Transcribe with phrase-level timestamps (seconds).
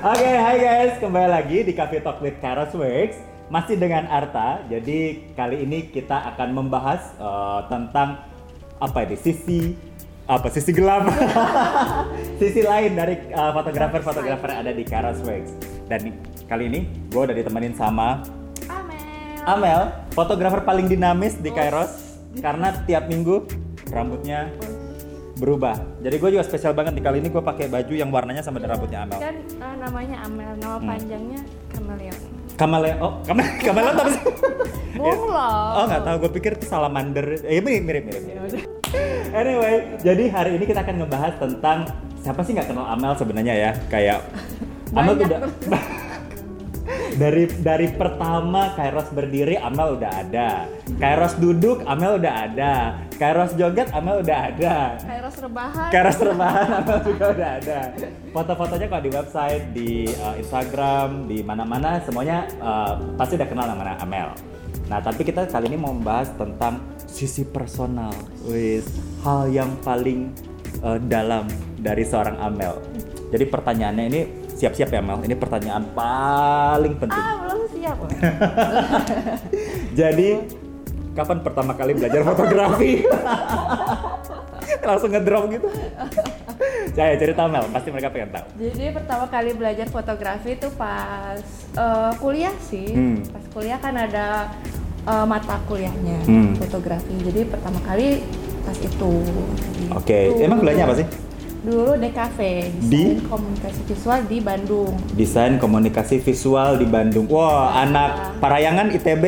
[0.00, 3.20] Oke, hai guys, kembali lagi di Cafe Talk with Karos Works.
[3.52, 4.64] Masih dengan Arta.
[4.64, 8.24] Jadi kali ini kita akan membahas eh, tentang
[8.80, 9.76] apa ini sisi
[10.24, 11.04] apa sisi gelap,
[12.40, 15.52] sisi lain dari eh, fotografer-fotografer yang ada di Karos Works.
[15.84, 16.16] Dan
[16.48, 18.24] kali ini gue udah ditemenin sama
[18.72, 19.04] Amel.
[19.44, 19.80] Amel,
[20.16, 23.44] fotografer paling dinamis di Kairos karena tiap minggu
[23.92, 24.48] rambutnya
[25.40, 25.76] berubah.
[25.98, 28.76] Jadi gue juga spesial banget nih kali ini gue pakai baju yang warnanya sama dengan
[28.76, 29.18] rambutnya Amel.
[29.18, 30.86] Kan eh, namanya Amel, nama Hmm.
[30.86, 31.40] panjangnya
[31.70, 32.20] Kameleon.
[32.54, 34.22] Kamale, oh kamale, kamaleon apa sih?
[34.92, 35.72] Bunglon.
[35.72, 37.40] Oh nggak tahu, gue pikir itu salamander.
[37.40, 38.22] Eh mirip mirip mirip.
[38.22, 38.62] Ya udah.
[39.30, 41.88] Anyway, jadi hari ini kita akan ngebahas tentang
[42.20, 43.70] siapa sih nggak kenal Amel sebenarnya ya?
[43.88, 44.28] Kayak
[44.98, 45.24] Amel Banyak.
[45.24, 45.40] tidak
[47.16, 50.66] dari dari pertama Kairos berdiri Amel udah ada.
[50.98, 52.74] Kairos duduk Amel udah ada.
[53.16, 54.76] Kairos joget Amel udah ada.
[55.00, 55.88] Kairos rebahan.
[55.90, 57.78] Kairos rebahan Amel juga udah ada.
[58.30, 59.90] Foto-fotonya kalau di website, di
[60.22, 64.30] uh, Instagram, di mana-mana semuanya uh, pasti udah kenal nama Amel.
[64.90, 68.10] Nah, tapi kita kali ini mau membahas tentang sisi personal,
[68.46, 68.86] wis
[69.22, 70.34] hal yang paling
[70.82, 71.46] uh, dalam
[71.78, 72.78] dari seorang Amel.
[73.30, 74.20] Jadi pertanyaannya ini
[74.60, 75.16] siap-siap ya Mel.
[75.24, 77.16] Ini pertanyaan paling penting.
[77.16, 77.96] Ah, belum siap.
[80.00, 80.28] Jadi
[81.10, 82.92] kapan pertama kali belajar fotografi?
[84.88, 85.66] Langsung ngedrop gitu.
[86.92, 88.46] Saya cerita Mel, pasti mereka pengen tahu.
[88.60, 91.40] Jadi pertama kali belajar fotografi itu pas
[91.72, 92.92] eh, kuliah sih.
[92.92, 93.18] Hmm.
[93.24, 94.52] Pas kuliah kan ada
[95.02, 96.52] eh, mata kuliahnya Hmm.
[96.60, 97.16] fotografi.
[97.18, 98.20] Jadi pertama kali
[98.60, 99.12] pas itu.
[99.90, 100.44] Oke, Gitu.
[100.44, 101.06] emang kuliahnya apa sih?
[101.60, 102.40] Dulu DKV,
[102.88, 103.20] Di?
[103.20, 104.96] Desain Komunikasi Visual di Bandung.
[105.12, 107.28] Desain komunikasi visual di Bandung.
[107.28, 109.24] Wah, anak Parayangan ITB.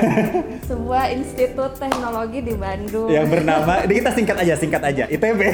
[0.72, 3.12] Sebuah institut teknologi di Bandung.
[3.12, 5.40] yang bernama, ini kita singkat aja, singkat aja, ITB.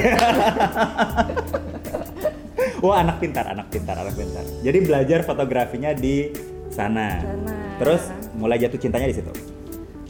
[2.83, 4.43] Wah, anak pintar, anak pintar, anak pintar.
[4.63, 6.31] Jadi belajar fotografinya di
[6.71, 7.19] sana.
[7.19, 7.55] Sana.
[7.83, 8.07] Terus
[8.39, 9.52] mulai jatuh cintanya di situ.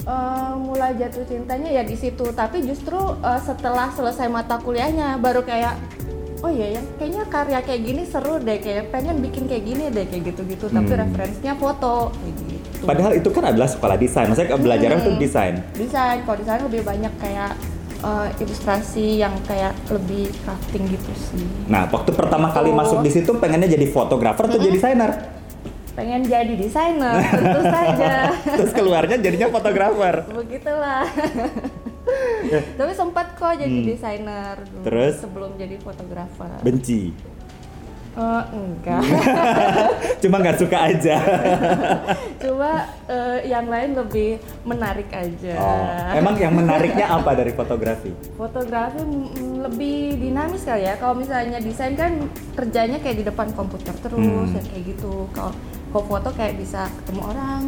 [0.03, 5.39] Eh, mulai jatuh cintanya ya di situ tapi justru eh, setelah selesai mata kuliahnya baru
[5.41, 5.80] kayak
[6.39, 10.03] oh iya ya kayaknya karya kayak gini seru deh kayak pengen bikin kayak gini deh
[10.03, 10.99] kayak gitu-gitu tapi Hmm.
[10.99, 12.52] referensinya foto kayak gitu
[12.83, 14.27] Padahal itu kan adalah sekolah desain.
[14.27, 15.08] Maksudnya belajaran Hmm.
[15.08, 15.55] tuh desain.
[15.73, 17.52] desain kalau desain lebih banyak kayak
[18.03, 22.75] eh, ilustrasi yang kayak lebih crafting gitu sih Nah, waktu pertama kali Oh.
[22.75, 25.11] masuk di situ pengennya jadi fotografer atau jadi desainer?
[25.93, 28.14] Pengen jadi desainer tentu saja
[28.58, 30.26] Terus keluarnya jadinya fotografer.
[30.27, 31.05] begitulah
[32.77, 33.87] tapi sempat kok jadi Hmm.
[33.87, 35.14] desainer dulu Terus?
[35.20, 37.14] sebelum jadi fotografer Benci.
[38.14, 39.02] Eh, enggak
[40.21, 41.17] Cuma nggak suka aja.
[42.37, 42.71] Coba
[43.05, 45.54] eh, yang lain lebih menarik aja.
[45.58, 45.81] Oh,
[46.14, 48.14] emang yang menariknya apa dari fotografi?
[48.31, 50.93] Fotografi mm, lebih dinamis kali ya.
[50.95, 54.54] Kalau misalnya desain kan kerjanya kayak di depan komputer terus Hmm.
[54.54, 55.25] ya kayak gitu.
[55.33, 55.49] Kalau
[55.99, 57.59] foto kayak bisa ketemu orang,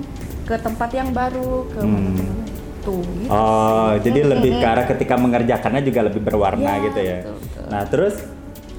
[0.43, 1.91] ke tempat yang baru, ke Hmm.
[1.91, 2.33] mana-mana
[2.81, 3.01] tuh.
[3.01, 3.29] Gitu.
[3.29, 7.17] Oh, jadi Mm, lebih ke arah ketika mengerjakannya juga lebih berwarna Iya, gitu ya.
[7.19, 7.63] betul, betul.
[7.67, 8.13] Nah, terus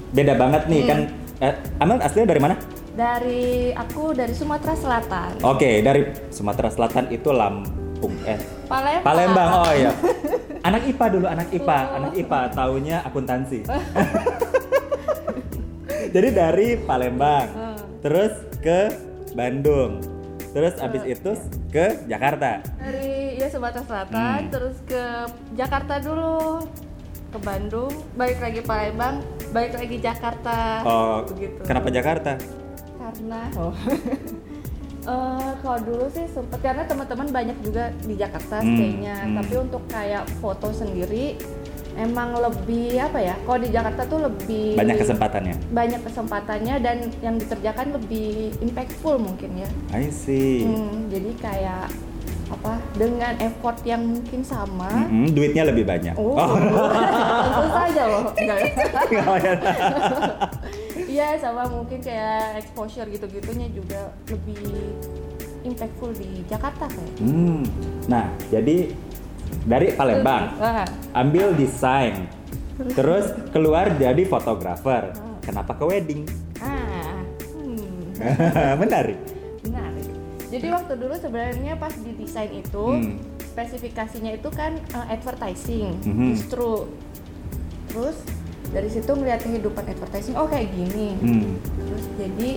[0.09, 0.89] beda banget nih Hmm.
[0.89, 0.99] kan.
[1.37, 2.55] Eh, Amel aslinya dari mana?
[2.91, 5.29] Dari aku dari Sumatera Selatan.
[5.43, 8.13] Oke, dari Sumatera Selatan itu Lampung.
[8.25, 9.05] Eh, Palembang.
[9.05, 9.49] Palembang.
[9.61, 9.91] Oh iya.
[10.67, 11.95] Anak IPA dulu, anak IPA, Oh.
[11.95, 13.59] anak IPA, taunya akuntansi.
[16.15, 17.47] Jadi dari Palembang,
[17.99, 18.89] terus ke
[19.37, 20.01] Bandung,
[20.49, 21.31] terus abis itu
[21.69, 22.65] ke Jakarta.
[22.75, 24.49] dari ya Sumatera Selatan Hmm.
[24.49, 25.03] terus ke
[25.53, 26.65] Jakarta dulu
[27.27, 29.21] ke Bandung balik lagi Palembang
[29.51, 32.33] balik lagi Jakarta Oh, begitu kenapa Jakarta?
[32.97, 33.73] karena oh
[35.07, 39.35] Eh, kalau dulu sih sempet karena teman-teman banyak juga di Jakarta Hmm, stay-nya hmm.
[39.37, 41.39] tapi untuk kayak foto sendiri
[41.97, 45.55] emang lebih apa ya kalau di Jakarta tuh lebih Banyak kesempatannya.
[45.69, 50.63] banyak kesempatannya dan yang dikerjakan lebih impactful mungkin ya I see.
[50.63, 51.89] Hmm, jadi kayak
[52.47, 54.87] apa dengan effort yang mungkin sama.
[54.87, 56.15] Mm-mm, duitnya lebih banyak.
[56.15, 56.55] Oh, Oh.
[57.43, 58.31] tentu saja loh.
[58.39, 58.59] Enggak.
[59.19, 59.53] Oh, ya.
[61.07, 64.59] Iya, sama mungkin kayak exposure gitu-gitunya juga lebih
[65.63, 67.13] impactful di Jakarta kayak.
[67.19, 67.63] Hmm.
[68.05, 68.91] Nah, jadi
[69.63, 70.55] dari Palembang
[71.11, 72.27] ambil desain,
[72.91, 75.11] terus keluar jadi fotografer.
[75.41, 76.23] Kenapa ke wedding?
[76.59, 77.23] ah,
[77.53, 78.19] hmm,
[78.81, 79.15] Menarik.
[79.61, 80.07] menarik.
[80.47, 83.15] Jadi waktu dulu sebenarnya pas di desain itu Hmm.
[83.47, 86.25] spesifikasinya itu kan uh, advertising, Mhm.
[86.31, 86.87] justru
[87.87, 88.17] terus
[88.67, 91.15] dari situ ngeliat kehidupan advertising, oh kayak gini.
[91.17, 91.55] Hmm.
[91.79, 92.49] terus jadi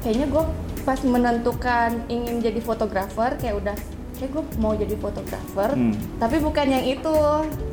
[0.00, 0.44] kayaknya gue
[0.82, 3.76] pas menentukan ingin jadi fotografer kayak udah
[4.14, 5.94] kayak gue mau jadi fotografer Hmm.
[6.16, 7.14] tapi bukan yang itu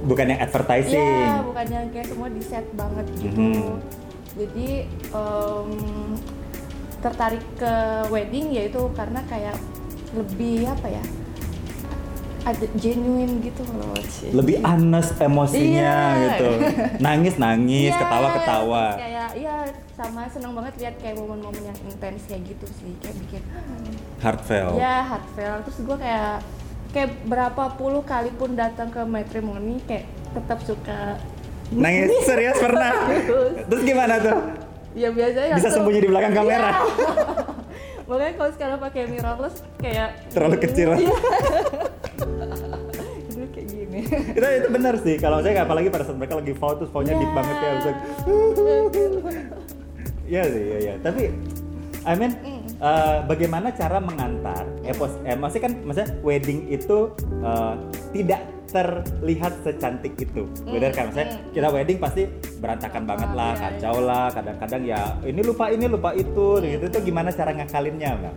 [0.03, 0.97] Bukan yang advertising.
[1.21, 3.73] ya bukan yang kayak semua di set banget gitu Mhm.
[4.33, 4.69] jadi
[5.11, 5.69] em,
[6.97, 7.73] tertarik ke
[8.07, 9.57] wedding yaitu karena kayak
[10.11, 11.03] lebih apa ya
[12.41, 13.93] ada genuine gitu loh.
[14.33, 16.23] Lebih honest emosinya Iya.
[16.27, 16.49] gitu.
[16.97, 18.85] Nangis nangis, Iya, ketawa ketawa.
[18.95, 19.55] kayak iya
[19.93, 23.41] sama seneng banget lihat kayak momen-momen yang intens kayak gitu sih kayak bikin
[24.17, 24.75] Heartfelt.
[24.75, 26.41] ya heartfelt terus gue kayak
[26.91, 31.21] kayak berapa puluh kali pun datang ke matrimony kayak tetap suka
[31.71, 32.91] Nangis serius pernah.
[33.63, 33.81] Terus.
[33.81, 34.37] Gimana tuh?
[34.91, 36.67] ya biasanya Bisa sembunyi di belakang kamera.
[36.67, 36.83] Iya.
[38.11, 40.89] makanya kalau sekarang pakai mirrorless kayak Terlalu kecil.
[40.99, 41.15] Iya.
[43.31, 45.15] Dulu kayak gini itu itu benar sih.
[45.15, 47.37] Kalau saya apalagi pada saat mereka lagi foul terus foulnya deep Iya.
[47.39, 47.71] banget ya.
[47.71, 47.95] Terus,
[50.27, 50.93] Iya sih, iya, iya.
[50.99, 51.23] Tapi
[52.01, 52.61] I mean, Mm.
[52.81, 54.65] eh, bagaimana cara mengantar?
[54.81, 57.73] Eh, pos, eh, maksudnya kan, maksudnya wedding itu eh,
[58.11, 58.41] tidak
[58.71, 61.07] terlihat secantik itu, benar kan?
[61.07, 61.51] Maksudnya mm.
[61.51, 62.21] kita wedding pasti
[62.57, 63.63] berantakan banget lah, iya, iya.
[63.75, 64.25] kacau lah.
[64.29, 66.83] Kadang-kadang ya ini lupa ini lupa itu, gitu.
[66.87, 68.35] Itu gimana cara ngakalinnya, mbak?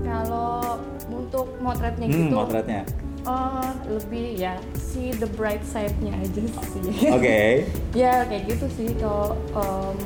[0.00, 2.82] kalau untuk motretnya Hmm, gitu motretnya.
[3.22, 6.40] oh lebih ya see the bright side-nya aja
[6.72, 7.68] sih Oke.
[8.00, 9.98] ya kayak gitu sih kalau em,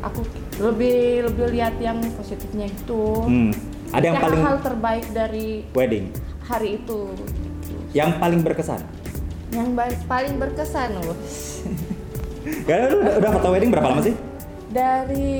[0.00, 0.20] aku
[0.60, 3.52] lebih lebih lihat yang positifnya gitu Hmm.
[3.90, 7.10] Ada yang Ya, paling hal terbaik dari wedding, hari itu
[7.92, 8.80] yang paling berkesan.
[9.50, 9.74] yang
[10.06, 11.18] paling berkesan loh
[12.62, 14.14] Karena lu udah, udah foto wedding berapa lama sih?
[14.70, 15.34] dari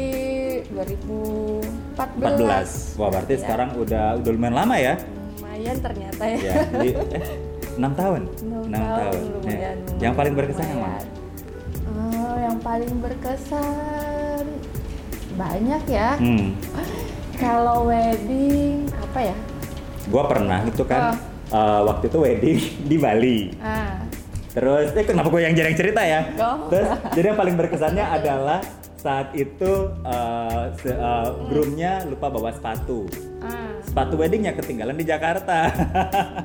[0.69, 2.99] 2014 14.
[2.99, 3.41] Wah, berarti Iya.
[3.41, 4.94] sekarang udah udah lumayan lama ya.
[5.37, 7.25] lumayan ternyata ya, ya di, eh,
[7.76, 8.20] 6 tahun.
[8.43, 9.31] Enam Enam tahun, Ya.
[9.31, 10.91] lumayan Yang paling berkesan yang mana?
[10.91, 11.06] lumayan.
[11.91, 14.44] Oh, yang paling berkesan
[15.32, 16.49] banyak ya Hmm.
[17.35, 19.37] kalau wedding apa ya
[20.06, 21.14] Gua pernah itu kan
[21.50, 22.58] eh, waktu itu wedding
[22.91, 23.41] di Bali.
[23.58, 24.00] ah
[24.50, 26.26] Terus, eh kenapa gue yang jarang cerita ya?
[26.35, 26.67] Oh.
[26.67, 28.58] Terus, jadi yang paling berkesannya adalah
[28.97, 29.73] saat itu
[30.76, 33.06] se- eh, groomnya lupa bawa sepatu.
[33.41, 35.70] ah Sepatu weddingnya ketinggalan di Jakarta.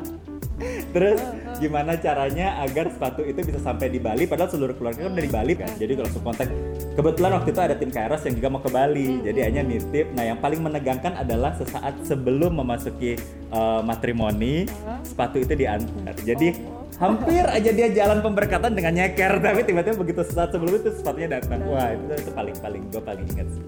[0.94, 1.20] Terus
[1.58, 5.32] gimana caranya agar sepatu itu bisa sampai di Bali padahal seluruh keluarga kan udah di
[5.32, 5.70] Bali kan.
[5.76, 6.48] Jadi langsung kontak.
[6.96, 9.20] Kebetulan waktu itu ada tim Kairos yang juga mau ke Bali.
[9.24, 10.16] Jadi hanya nitip.
[10.16, 13.20] Nah, yang paling menegangkan adalah sesaat sebelum memasuki
[13.52, 14.68] eh, matrimoni,
[15.04, 16.16] sepatu itu diantar.
[16.24, 16.56] Jadi
[16.96, 21.60] hampir aja dia jalan pemberkatan dengan nyeker tapi tiba-tiba begitu sesaat sebelum itu sepatunya datang.
[21.68, 23.64] Wah, itu, itu paling paling gue paling ingat sih.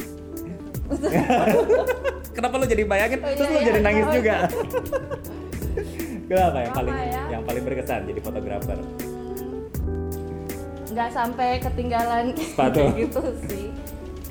[2.38, 3.20] Kenapa lu jadi bayangin?
[3.20, 3.68] Oh, iya, Terus lu iya.
[3.68, 4.36] jadi nangis Oh, juga.
[6.28, 7.24] Yang Apa paling ya?
[7.30, 8.78] yang paling berkesan jadi fotografer?
[10.88, 12.82] nggak sampai ketinggalan Sepatu.
[12.96, 13.70] gitu sih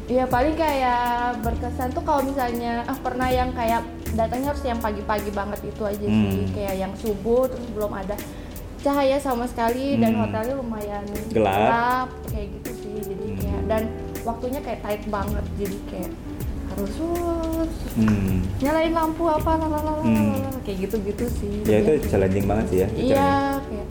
[0.07, 1.03] Iya paling kayak
[1.41, 3.83] berkesan tuh kalau misalnya ah pernah yang kayak
[4.13, 6.55] datangnya harus yang pagi-pagi banget itu aja sih Hmm.
[6.55, 8.15] kayak yang subuh terus belum ada
[8.81, 10.21] cahaya sama sekali dan Hmm.
[10.23, 12.07] hotelnya lumayan Gelap.
[12.25, 13.37] kayak gitu sih jadi Hmm.
[13.37, 13.83] kayak dan
[14.23, 16.13] waktunya kayak tight banget jadi kayak
[16.79, 17.65] uh,
[17.97, 18.45] Hmm.
[18.59, 20.53] nyalain lampu apa lalalala, Hmm.
[20.61, 22.89] kayak gitu-gitu sih Ya itu challenging banget sih ya.
[22.95, 23.29] iya
[23.59, 23.87] kayak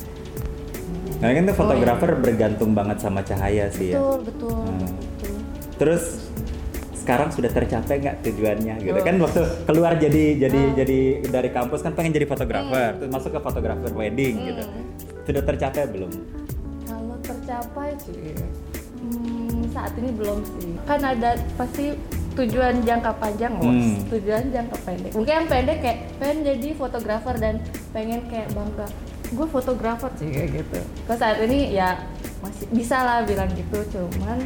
[1.16, 3.98] Karena kan tuh Oh, fotografer bergantung banget sama cahaya sih ya.
[3.98, 4.94] betul betul Hmm.
[4.94, 5.34] betul
[5.76, 6.04] Terus
[6.96, 9.02] sekarang sudah tercapai nggak tujuannya gitu Oh.
[9.04, 10.76] kan waktu keluar jadi jadi Hmm.
[10.76, 14.86] jadi dari kampus kan pengen jadi fotografer terus masuk ke fotografer wedding gitu Hmm.
[15.24, 16.12] sudah tercapai belum
[16.84, 18.38] Kalau tercapai sih,
[19.00, 20.78] hmm, saat ini belum sih.
[20.84, 21.98] Kan ada pasti
[22.36, 23.72] tujuan jangka panjang, Bos.
[23.72, 23.98] Hmm.
[24.12, 25.12] tujuan jangka pendek.
[25.16, 27.56] Mungkin yang pendek kayak pengen jadi fotografer dan
[27.96, 28.88] pengen kayak bangga.
[29.34, 30.80] Gue fotografer sih kayak gitu.
[31.08, 31.98] Kalau saat ini ya
[32.44, 34.44] masih bisa lah bilang gitu, cuman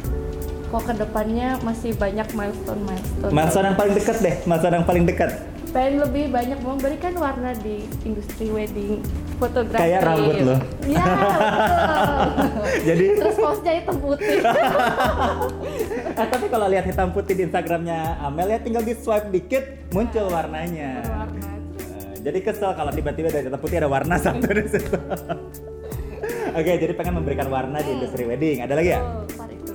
[0.70, 3.32] kok ke depannya masih banyak milestone milestone.
[3.34, 5.30] milestone yang paling dekat deh milestone yang paling dekat
[5.70, 9.06] pengen lebih banyak memberikan warna di industri wedding
[9.38, 9.86] fotografi.
[9.86, 10.58] Kayak rambut lo.
[10.58, 10.58] Betul.
[12.90, 14.42] jadi Terus posnya hitam putih.
[16.10, 20.26] Eh, tapi kalau lihat hitam putih di Instagramnya Amel ya tinggal di swipe dikit muncul
[20.26, 21.02] warnanya.
[21.06, 21.50] Berwarna.
[21.78, 24.96] Eh, jadi kesel kalau tiba-tiba dari hitam putih ada warna satu di situ.
[26.50, 28.66] Oke, jadi pengen memberikan warna di industri wedding.
[28.66, 29.00] Ada lagi ya?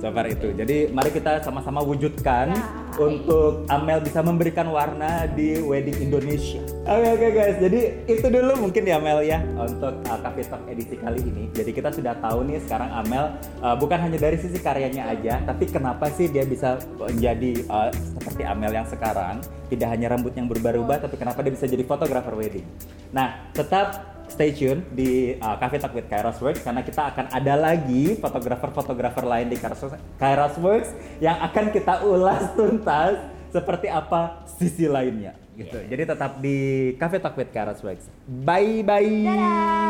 [0.00, 0.48] Part itu.
[0.56, 2.62] Jadi mari kita sama-sama wujudkan Ya.
[2.96, 6.64] untuk Amel bisa memberikan warna di wedding Indonesia.
[6.88, 10.96] Oke oke guys, jadi itu dulu mungkin ya Amel ya untuk uh, Cafe Talk edisi
[10.96, 11.52] kali ini.
[11.52, 15.68] Jadi kita sudah tahu nih sekarang Amel uh, bukan hanya dari sisi karyanya aja, tapi
[15.68, 21.04] kenapa sih dia bisa menjadi uh, seperti Amel yang sekarang, tidak hanya rambut yang berubah-ubah,
[21.04, 22.64] tapi kenapa dia bisa jadi fotografer wedding.
[23.12, 27.54] Nah, tetap stay tune di uh, Cafe Talk with Kairos Works karena kita akan ada
[27.54, 29.82] lagi fotografer-fotografer lain di Kairos,
[30.18, 30.90] Kairos Works
[31.22, 35.80] yang akan kita ulas tuntas seperti apa sisi lainnya gitu.
[35.80, 36.56] Jadi tetap di
[37.00, 38.06] Cafe Talk with Kairos Works.
[38.28, 39.24] Bye bye.
[39.24, 39.85] Dadah.